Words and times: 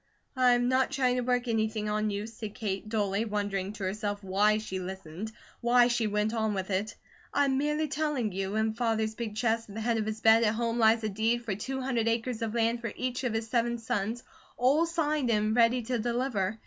"I 0.35 0.53
am 0.53 0.67
not 0.67 0.89
trying 0.89 1.17
to 1.17 1.21
work 1.21 1.47
anything 1.47 1.87
on 1.87 2.09
you," 2.09 2.25
said 2.25 2.55
Kate, 2.55 2.89
dully, 2.89 3.23
wondering 3.23 3.71
to 3.73 3.83
herself 3.83 4.23
why 4.23 4.57
she 4.57 4.79
listened, 4.79 5.31
why 5.59 5.89
she 5.89 6.07
went 6.07 6.33
on 6.33 6.55
with 6.55 6.71
it. 6.71 6.95
"I'm 7.35 7.59
merely 7.59 7.87
telling 7.87 8.31
you. 8.31 8.55
In 8.55 8.73
Father's 8.73 9.13
big 9.13 9.35
chest 9.35 9.69
at 9.69 9.75
the 9.75 9.81
head 9.81 9.97
of 9.99 10.07
his 10.07 10.19
bed 10.19 10.43
at 10.43 10.55
home 10.55 10.79
lies 10.79 11.03
a 11.03 11.09
deed 11.09 11.45
for 11.45 11.53
two 11.53 11.81
hundred 11.81 12.07
acres 12.07 12.41
of 12.41 12.55
land 12.55 12.81
for 12.81 12.91
each 12.95 13.23
of 13.23 13.33
his 13.35 13.47
seven 13.47 13.77
sons, 13.77 14.23
all 14.57 14.87
signed 14.87 15.29
and 15.29 15.55
ready 15.55 15.83
to 15.83 15.99
deliver. 15.99 16.57